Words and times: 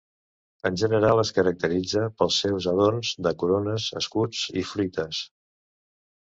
En 0.69 0.77
general, 0.83 1.19
es 1.23 1.31
caracteritza 1.35 2.05
pels 2.21 2.37
seus 2.45 2.67
adorns 2.71 3.11
de 3.27 3.35
corones, 3.45 3.87
escuts 4.03 4.41
i 4.63 4.65
fruites. 4.73 5.23